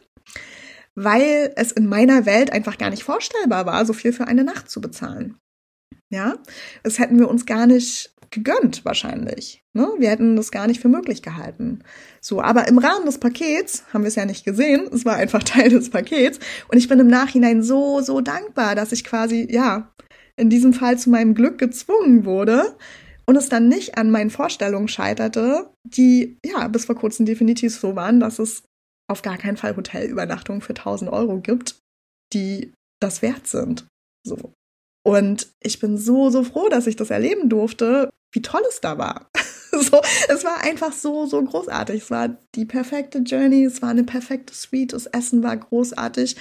[0.94, 4.70] weil es in meiner Welt einfach gar nicht vorstellbar war, so viel für eine Nacht
[4.70, 5.38] zu bezahlen.
[6.10, 6.36] Ja,
[6.82, 9.64] das hätten wir uns gar nicht gegönnt wahrscheinlich.
[9.72, 9.88] Ne?
[9.98, 11.80] Wir hätten das gar nicht für möglich gehalten.
[12.20, 14.88] So, aber im Rahmen des Pakets haben wir es ja nicht gesehen.
[14.92, 16.38] Es war einfach Teil des Pakets.
[16.68, 19.92] Und ich bin im Nachhinein so, so dankbar, dass ich quasi, ja,
[20.36, 22.76] in diesem Fall zu meinem Glück gezwungen wurde
[23.26, 27.96] und es dann nicht an meinen Vorstellungen scheiterte, die, ja, bis vor kurzem definitiv so
[27.96, 28.62] waren, dass es
[29.08, 31.78] auf gar keinen Fall Hotelübernachtungen für 1000 Euro gibt,
[32.32, 33.86] die das wert sind.
[34.26, 34.52] So.
[35.06, 38.98] Und ich bin so, so froh, dass ich das erleben durfte, wie toll es da
[38.98, 39.30] war.
[39.72, 42.02] so, es war einfach so, so großartig.
[42.02, 46.36] Es war die perfekte Journey, es war eine perfekte Suite, das Essen war großartig.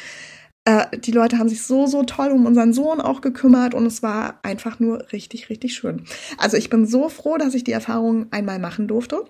[0.66, 4.02] Äh, die Leute haben sich so, so toll um unseren Sohn auch gekümmert und es
[4.02, 6.06] war einfach nur richtig, richtig schön.
[6.38, 9.24] Also ich bin so froh, dass ich die Erfahrung einmal machen durfte.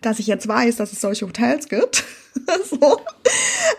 [0.00, 2.04] dass ich jetzt weiß, dass es solche Hotels gibt.
[2.70, 3.00] so,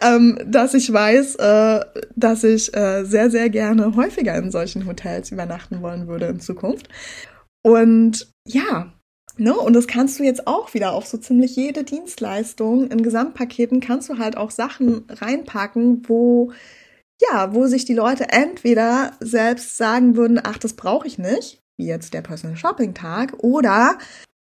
[0.01, 1.79] ähm, dass ich weiß, äh,
[2.15, 6.87] dass ich äh, sehr, sehr gerne häufiger in solchen Hotels übernachten wollen würde in Zukunft.
[7.63, 8.93] Und ja,
[9.37, 9.51] Ne?
[9.55, 14.09] Und das kannst du jetzt auch wieder auf so ziemlich jede Dienstleistung in Gesamtpaketen kannst
[14.09, 16.51] du halt auch Sachen reinpacken, wo
[17.21, 21.87] ja, wo sich die Leute entweder selbst sagen würden, ach, das brauche ich nicht, wie
[21.87, 23.97] jetzt der Personal Shopping Tag, oder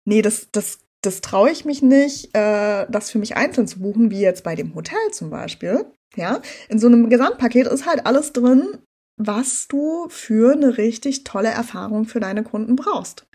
[0.04, 4.10] nee, das, das, das traue ich mich nicht, äh, das für mich einzeln zu buchen,
[4.10, 5.86] wie jetzt bei dem Hotel zum Beispiel.
[6.16, 8.78] Ja, in so einem Gesamtpaket ist halt alles drin,
[9.16, 13.26] was du für eine richtig tolle Erfahrung für deine Kunden brauchst.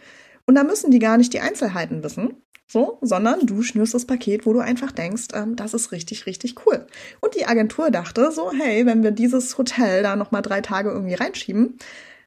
[0.45, 2.35] Und da müssen die gar nicht die Einzelheiten wissen,
[2.67, 6.65] so, sondern du schnürst das Paket, wo du einfach denkst, ähm, das ist richtig, richtig
[6.65, 6.87] cool.
[7.19, 11.15] Und die Agentur dachte so, hey, wenn wir dieses Hotel da nochmal drei Tage irgendwie
[11.15, 11.77] reinschieben,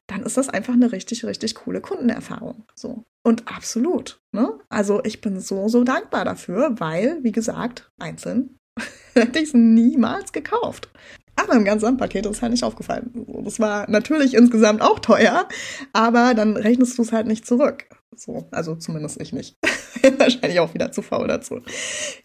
[0.07, 2.65] dann ist das einfach eine richtig, richtig coole Kundenerfahrung.
[2.75, 3.05] So.
[3.23, 4.21] Und absolut.
[4.31, 4.59] Ne?
[4.69, 8.59] Also ich bin so, so dankbar dafür, weil, wie gesagt, einzeln
[9.15, 10.89] hätte ich es niemals gekauft.
[11.35, 13.11] Aber im Gesamtpaket ist halt nicht aufgefallen.
[13.43, 15.47] Das war natürlich insgesamt auch teuer,
[15.93, 17.85] aber dann rechnest du es halt nicht zurück.
[18.15, 19.57] So, also zumindest ich nicht.
[20.17, 21.61] Wahrscheinlich auch wieder zu faul dazu.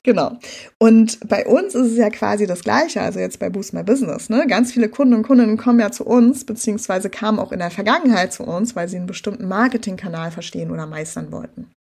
[0.03, 0.39] Genau.
[0.79, 4.29] Und bei uns ist es ja quasi das Gleiche, also jetzt bei Boost My Business.
[4.29, 4.47] Ne?
[4.49, 8.33] Ganz viele Kunden und Kundinnen kommen ja zu uns, beziehungsweise kamen auch in der Vergangenheit
[8.33, 11.71] zu uns, weil sie einen bestimmten Marketingkanal verstehen oder meistern wollten.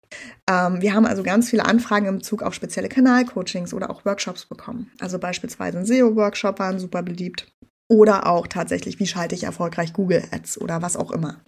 [0.48, 4.46] Ähm, wir haben also ganz viele Anfragen im Bezug auf spezielle Kanalcoachings oder auch Workshops
[4.46, 4.90] bekommen.
[5.00, 7.46] Also beispielsweise ein SEO-Workshop war super beliebt.
[7.88, 11.40] Oder auch tatsächlich, wie schalte ich erfolgreich Google Ads oder was auch immer.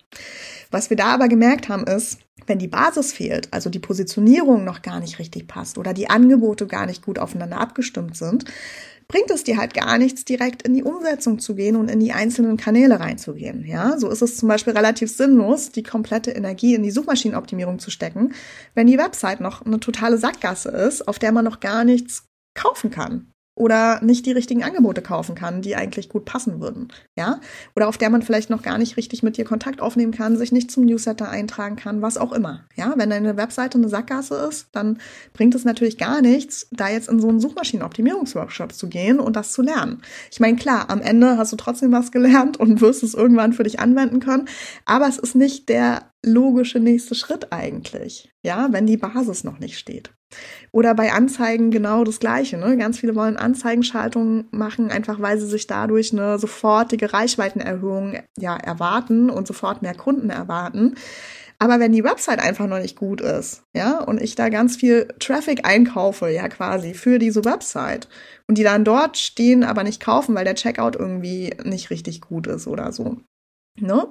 [0.73, 4.83] Was wir da aber gemerkt haben, ist, wenn die Basis fehlt, also die Positionierung noch
[4.83, 8.47] gar nicht richtig passt oder die Angebote gar nicht gut aufeinander abgestimmt sind,
[9.07, 12.13] bringt es dir halt gar nichts, direkt in die Umsetzung zu gehen und in die
[12.13, 13.67] einzelnen Kanäle reinzugehen.
[13.67, 17.91] Ja, so ist es zum Beispiel relativ sinnlos, die komplette Energie in die Suchmaschinenoptimierung zu
[17.91, 18.33] stecken,
[18.75, 22.91] wenn die Website noch eine totale Sackgasse ist, auf der man noch gar nichts kaufen
[22.91, 27.41] kann oder nicht die richtigen Angebote kaufen kann, die eigentlich gut passen würden, ja?
[27.77, 30.53] Oder auf der man vielleicht noch gar nicht richtig mit dir Kontakt aufnehmen kann, sich
[30.53, 32.95] nicht zum Newsletter eintragen kann, was auch immer, ja?
[32.97, 34.99] Wenn deine Webseite eine Sackgasse ist, dann
[35.35, 39.53] bringt es natürlich gar nichts, da jetzt in so einen Suchmaschinenoptimierungsworkshop zu gehen und das
[39.53, 40.01] zu lernen.
[40.31, 43.65] Ich meine, klar, am Ende hast du trotzdem was gelernt und wirst es irgendwann für
[43.65, 44.49] dich anwenden können,
[44.87, 49.79] aber es ist nicht der logische nächste Schritt eigentlich, ja, wenn die Basis noch nicht
[49.79, 50.13] steht.
[50.71, 52.57] Oder bei Anzeigen genau das Gleiche.
[52.57, 52.77] Ne?
[52.77, 59.31] Ganz viele wollen Anzeigenschaltungen machen, einfach weil sie sich dadurch eine sofortige Reichweitenerhöhung ja, erwarten
[59.31, 60.95] und sofort mehr Kunden erwarten.
[61.63, 65.07] Aber wenn die Website einfach noch nicht gut ist, ja, und ich da ganz viel
[65.21, 68.09] Traffic einkaufe, ja, quasi für diese Website
[68.49, 72.49] und die dann dort stehen, aber nicht kaufen, weil der Checkout irgendwie nicht richtig gut
[72.49, 73.19] ist oder so,
[73.81, 74.07] Ne?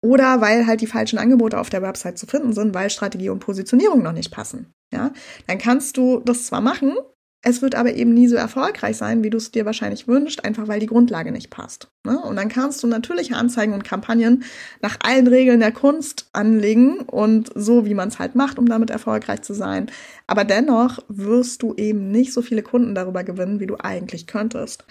[0.00, 3.40] Oder weil halt die falschen Angebote auf der Website zu finden sind, weil Strategie und
[3.40, 4.74] Positionierung noch nicht passen.
[4.92, 5.12] Ja,
[5.46, 6.92] dann kannst du das zwar machen,
[7.48, 10.66] es wird aber eben nie so erfolgreich sein, wie du es dir wahrscheinlich wünschst, einfach
[10.66, 11.86] weil die Grundlage nicht passt.
[12.04, 12.18] Ne?
[12.18, 14.42] Und dann kannst du natürliche Anzeigen und Kampagnen
[14.82, 18.90] nach allen Regeln der Kunst anlegen und so, wie man es halt macht, um damit
[18.90, 19.86] erfolgreich zu sein.
[20.26, 24.84] Aber dennoch wirst du eben nicht so viele Kunden darüber gewinnen, wie du eigentlich könntest.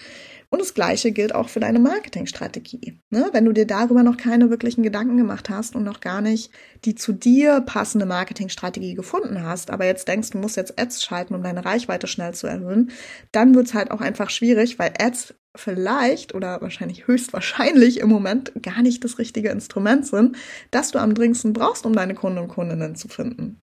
[0.48, 3.00] Und das Gleiche gilt auch für deine Marketingstrategie.
[3.10, 3.28] Ne?
[3.32, 6.50] Wenn du dir darüber noch keine wirklichen Gedanken gemacht hast und noch gar nicht
[6.84, 11.34] die zu dir passende Marketingstrategie gefunden hast, aber jetzt denkst, du musst jetzt Ads schalten,
[11.34, 12.90] um deine Reichweite schnell zu erhöhen,
[13.32, 18.52] dann wird es halt auch einfach schwierig, weil Ads vielleicht oder wahrscheinlich höchstwahrscheinlich im Moment
[18.62, 20.36] gar nicht das richtige Instrument sind,
[20.70, 23.60] das du am dringendsten brauchst, um deine Kunden und Kundinnen zu finden.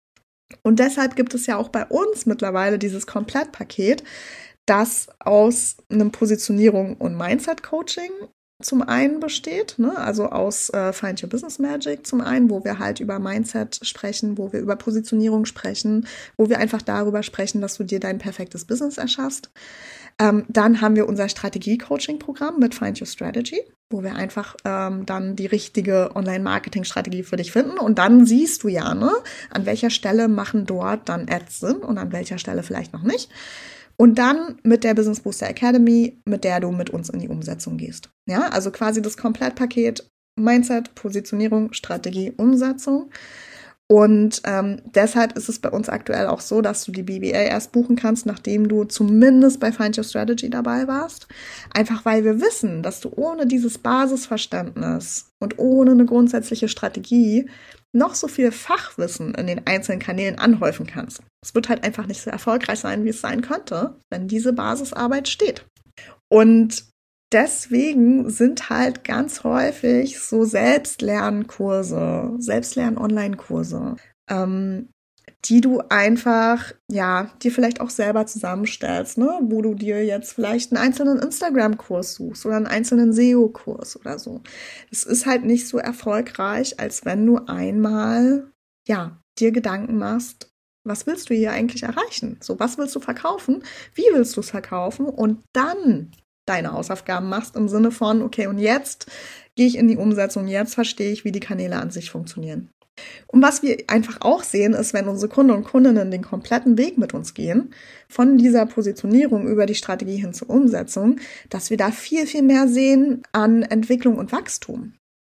[0.62, 4.04] Und deshalb gibt es ja auch bei uns mittlerweile dieses Komplettpaket,
[4.66, 8.10] das aus einem Positionierung und Mindset-Coaching
[8.62, 9.96] zum einen besteht, ne?
[9.98, 14.38] also aus äh, Find Your Business Magic zum einen, wo wir halt über Mindset sprechen,
[14.38, 16.06] wo wir über Positionierung sprechen,
[16.38, 19.50] wo wir einfach darüber sprechen, dass du dir dein perfektes Business erschaffst.
[20.18, 25.36] Ähm, dann haben wir unser Strategie-Coaching-Programm mit Find Your Strategy, wo wir einfach ähm, dann
[25.36, 27.78] die richtige Online-Marketing-Strategie für dich finden.
[27.78, 29.12] Und dann siehst du ja, ne,
[29.50, 33.28] an welcher Stelle machen dort dann Ads Sinn und an welcher Stelle vielleicht noch nicht.
[33.96, 37.78] Und dann mit der Business Booster Academy, mit der du mit uns in die Umsetzung
[37.78, 38.10] gehst.
[38.28, 43.10] Ja, also quasi das Komplettpaket Mindset, Positionierung, Strategie, Umsetzung.
[43.88, 47.70] Und ähm, deshalb ist es bei uns aktuell auch so, dass du die BBA erst
[47.70, 51.28] buchen kannst, nachdem du zumindest bei Find Your Strategy dabei warst.
[51.72, 57.48] Einfach weil wir wissen, dass du ohne dieses Basisverständnis und ohne eine grundsätzliche Strategie
[57.96, 61.22] noch so viel Fachwissen in den einzelnen Kanälen anhäufen kannst.
[61.42, 65.28] Es wird halt einfach nicht so erfolgreich sein, wie es sein könnte, wenn diese Basisarbeit
[65.28, 65.66] steht.
[66.28, 66.84] Und
[67.32, 73.96] deswegen sind halt ganz häufig so Selbstlernkurse, Selbstlern-Online-Kurse,
[74.30, 74.88] ähm,
[75.48, 79.38] die du einfach, ja, dir vielleicht auch selber zusammenstellst, ne?
[79.42, 84.42] wo du dir jetzt vielleicht einen einzelnen Instagram-Kurs suchst oder einen einzelnen SEO-Kurs oder so.
[84.90, 88.50] Es ist halt nicht so erfolgreich, als wenn du einmal,
[88.88, 90.50] ja, dir Gedanken machst,
[90.84, 92.38] was willst du hier eigentlich erreichen?
[92.40, 93.62] So, was willst du verkaufen?
[93.94, 95.06] Wie willst du es verkaufen?
[95.06, 96.12] Und dann
[96.46, 99.06] deine Hausaufgaben machst im Sinne von, okay, und jetzt
[99.56, 102.70] gehe ich in die Umsetzung, jetzt verstehe ich, wie die Kanäle an sich funktionieren.
[103.26, 106.98] Und was wir einfach auch sehen, ist, wenn unsere Kunden und Kundinnen den kompletten Weg
[106.98, 107.74] mit uns gehen,
[108.08, 112.68] von dieser Positionierung über die Strategie hin zur Umsetzung, dass wir da viel, viel mehr
[112.68, 114.94] sehen an Entwicklung und Wachstum.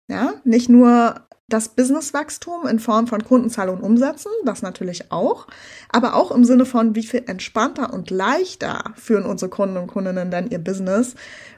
[0.08, 5.46] Ja, nicht nur das Businesswachstum in Form von Kundenzahl und Umsätzen, das natürlich auch,
[5.88, 10.30] aber auch im Sinne von, wie viel entspannter und leichter führen unsere Kunden und Kundinnen
[10.30, 11.16] dann ihr Business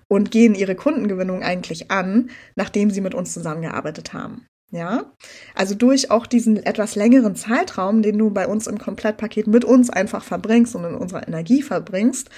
[0.09, 4.47] und gehen ihre Kundengewinnung eigentlich an, nachdem sie mit uns zusammengearbeitet haben.
[4.75, 5.13] Ja,
[5.55, 9.91] also durch auch diesen etwas längeren Zeitraum, den du bei uns im Komplettpaket mit uns
[9.91, 12.31] einfach verbringst und in unserer Energie verbringst,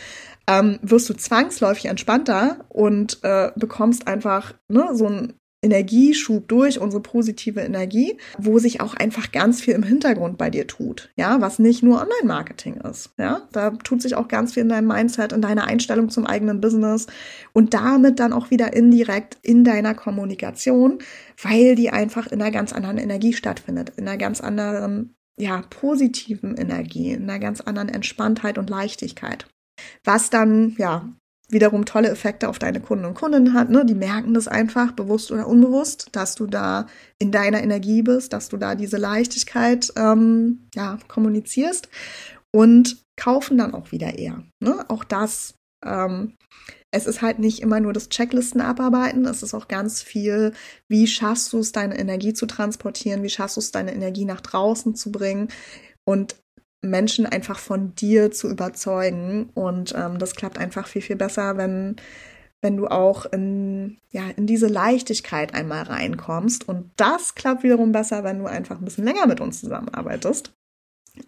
[0.49, 7.03] ähm, wirst du zwangsläufig entspannter und äh, bekommst einfach ne, so ein Energieschub durch, unsere
[7.03, 11.59] positive Energie, wo sich auch einfach ganz viel im Hintergrund bei dir tut, ja, was
[11.59, 15.42] nicht nur Online-Marketing ist, ja, da tut sich auch ganz viel in deinem Mindset, in
[15.42, 17.07] deiner Einstellung zum eigenen Business
[17.53, 20.98] und damit dann auch wieder indirekt in deiner Kommunikation,
[21.42, 26.57] weil die einfach in einer ganz anderen Energie stattfindet, in einer ganz anderen, ja, positiven
[26.57, 29.46] Energie, in einer ganz anderen Entspanntheit und Leichtigkeit.
[30.05, 31.09] Was dann, ja,
[31.55, 33.71] wiederum tolle Effekte auf deine Kunden und Kundinnen hat.
[33.71, 33.87] Ne?
[33.87, 36.87] Die merken das einfach, bewusst oder unbewusst, dass du da
[37.19, 41.88] in deiner Energie bist, dass du da diese Leichtigkeit ähm, ja, kommunizierst
[42.53, 44.45] und kaufen dann auch wieder eher.
[44.61, 44.85] Ne?
[44.88, 45.55] Auch das.
[45.85, 46.35] Ähm,
[46.90, 50.53] es ist halt nicht immer nur das Checklisten abarbeiten, es ist auch ganz viel,
[50.88, 54.40] wie schaffst du es, deine Energie zu transportieren, wie schaffst du es, deine Energie nach
[54.40, 55.49] draußen zu bringen.
[56.07, 56.37] Und
[56.90, 59.51] Menschen einfach von dir zu überzeugen.
[59.55, 61.97] Und ähm, das klappt einfach viel, viel besser, wenn,
[62.61, 66.68] wenn du auch in, ja, in diese Leichtigkeit einmal reinkommst.
[66.68, 70.53] Und das klappt wiederum besser, wenn du einfach ein bisschen länger mit uns zusammenarbeitest.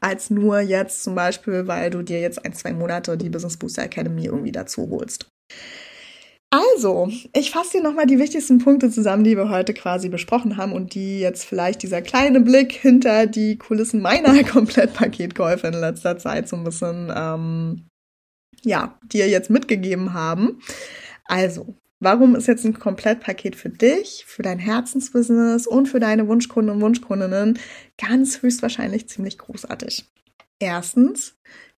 [0.00, 3.84] Als nur jetzt zum Beispiel, weil du dir jetzt ein, zwei Monate die Business Booster
[3.84, 5.28] Academy irgendwie dazu holst.
[6.56, 10.72] Also, ich fasse dir nochmal die wichtigsten Punkte zusammen, die wir heute quasi besprochen haben
[10.72, 16.48] und die jetzt vielleicht dieser kleine Blick hinter die Kulissen meiner Komplettpaketkäufe in letzter Zeit
[16.48, 17.88] so ein bisschen, ähm,
[18.62, 20.62] ja, dir jetzt mitgegeben haben.
[21.26, 26.74] Also, warum ist jetzt ein Komplettpaket für dich, für dein Herzensbusiness und für deine Wunschkunden
[26.74, 27.58] und Wunschkundinnen
[27.98, 30.06] ganz höchstwahrscheinlich ziemlich großartig?
[30.58, 31.36] Erstens,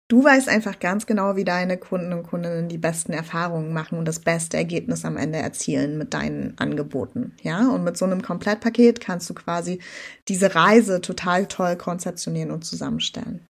[0.09, 4.07] Du weißt einfach ganz genau, wie deine Kunden und Kundinnen die besten Erfahrungen machen und
[4.07, 7.33] das beste Ergebnis am Ende erzielen mit deinen Angeboten.
[7.41, 9.79] Ja, und mit so einem Komplettpaket kannst du quasi
[10.29, 13.45] diese Reise total toll konzeptionieren und zusammenstellen.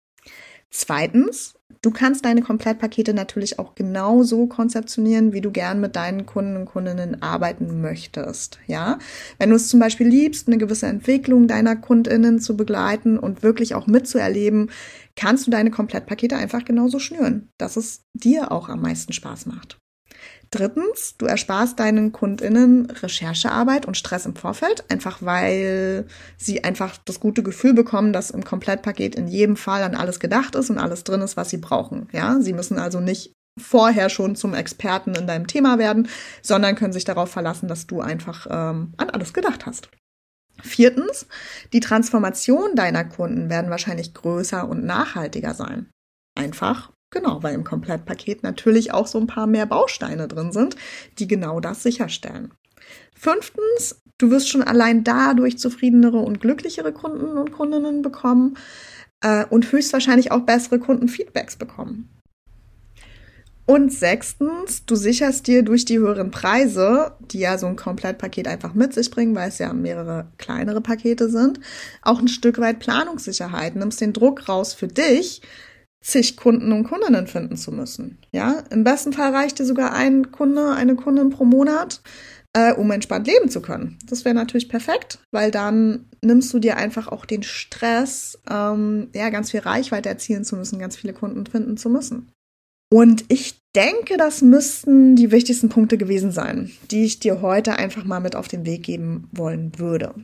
[0.75, 6.57] Zweitens, du kannst deine Komplettpakete natürlich auch genauso konzeptionieren, wie du gern mit deinen Kunden
[6.57, 8.59] und Kundinnen arbeiten möchtest.
[8.67, 8.99] Ja,
[9.39, 13.75] wenn du es zum Beispiel liebst, eine gewisse Entwicklung deiner KundInnen zu begleiten und wirklich
[13.75, 14.71] auch mitzuerleben,
[15.17, 19.79] kannst du deine Komplettpakete einfach genauso schnüren, dass es dir auch am meisten Spaß macht.
[20.51, 27.21] Drittens, du ersparst deinen KundInnen Recherchearbeit und Stress im Vorfeld, einfach weil sie einfach das
[27.21, 31.05] gute Gefühl bekommen, dass im Komplettpaket in jedem Fall an alles gedacht ist und alles
[31.05, 32.07] drin ist, was sie brauchen.
[32.13, 36.09] Ja, sie müssen also nicht vorher schon zum Experten in deinem Thema werden,
[36.43, 39.89] sondern können sich darauf verlassen, dass du einfach ähm, an alles gedacht hast.
[40.63, 41.27] Viertens,
[41.73, 45.91] die Transformation deiner Kunden werden wahrscheinlich größer und nachhaltiger sein.
[46.39, 50.77] Einfach, genau, weil im Komplettpaket natürlich auch so ein paar mehr Bausteine drin sind,
[51.19, 52.53] die genau das sicherstellen.
[53.15, 58.57] Fünftens, du wirst schon allein dadurch zufriedenere und glücklichere Kunden und Kundinnen bekommen
[59.23, 62.09] äh, und höchstwahrscheinlich auch bessere Kundenfeedbacks bekommen.
[63.73, 68.75] Und sechstens, du sicherst dir durch die höheren Preise, die ja so ein Komplettpaket einfach
[68.75, 71.59] mit sich bringen, weil es ja mehrere kleinere Pakete sind,
[72.03, 73.75] auch ein Stück weit Planungssicherheit.
[73.75, 75.41] Nimmst den Druck raus für dich,
[76.03, 78.19] zig Kunden und Kundinnen finden zu müssen.
[78.31, 82.03] Ja, im besten Fall reicht dir sogar ein Kunde, eine Kundin pro Monat,
[82.53, 83.97] äh, um entspannt leben zu können.
[84.07, 89.31] Das wäre natürlich perfekt, weil dann nimmst du dir einfach auch den Stress, ähm, ja,
[89.31, 92.31] ganz viel Reichweite erzielen zu müssen, ganz viele Kunden finden zu müssen.
[92.93, 98.05] Und ich denke, das müssten die wichtigsten Punkte gewesen sein, die ich dir heute einfach
[98.05, 100.15] mal mit auf den Weg geben wollen würde.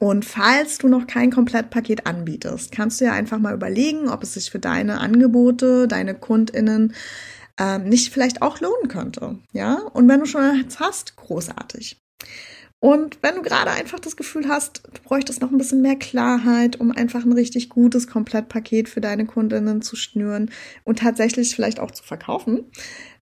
[0.00, 4.34] Und falls du noch kein Komplettpaket anbietest, kannst du ja einfach mal überlegen, ob es
[4.34, 6.94] sich für deine Angebote, deine KundInnen
[7.60, 9.38] ähm, nicht vielleicht auch lohnen könnte.
[9.52, 11.96] Ja, und wenn du schon eins hast, großartig.
[12.78, 16.78] Und wenn du gerade einfach das Gefühl hast, du bräuchtest noch ein bisschen mehr Klarheit,
[16.78, 20.50] um einfach ein richtig gutes Komplettpaket für deine Kundinnen zu schnüren
[20.84, 22.66] und tatsächlich vielleicht auch zu verkaufen,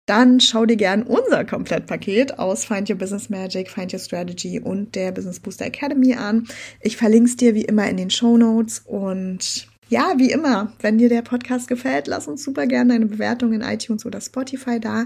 [0.06, 4.96] dann schau dir gern unser Komplettpaket aus Find Your Business Magic, Find Your Strategy und
[4.96, 6.48] der Business Booster Academy an.
[6.82, 10.98] Ich verlinke es dir wie immer in den Show Notes und ja, wie immer, wenn
[10.98, 15.06] dir der Podcast gefällt, lass uns super gerne eine Bewertung in iTunes oder Spotify da.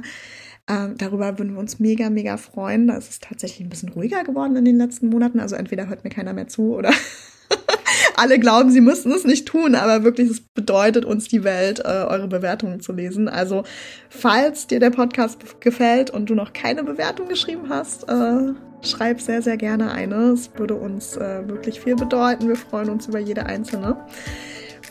[0.70, 2.88] Ähm, darüber würden wir uns mega, mega freuen.
[2.88, 5.40] Da ist es tatsächlich ein bisschen ruhiger geworden in den letzten Monaten.
[5.40, 6.92] Also entweder hört mir keiner mehr zu oder
[8.18, 12.06] alle glauben, sie müssten es nicht tun, aber wirklich, es bedeutet uns die Welt, äh,
[12.08, 13.30] eure Bewertungen zu lesen.
[13.30, 13.64] Also,
[14.10, 19.42] falls dir der Podcast gefällt und du noch keine Bewertung geschrieben hast, äh, schreib sehr,
[19.42, 20.32] sehr gerne eine.
[20.32, 22.48] Es würde uns äh, wirklich viel bedeuten.
[22.48, 23.98] Wir freuen uns über jede einzelne.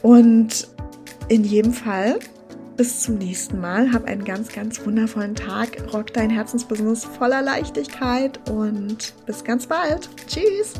[0.02, 0.68] Und
[1.28, 2.18] in jedem Fall
[2.76, 3.92] bis zum nächsten Mal.
[3.92, 5.92] Hab einen ganz, ganz wundervollen Tag.
[5.92, 10.08] Rock dein Herzensbusiness voller Leichtigkeit und bis ganz bald.
[10.26, 10.74] Tschüss.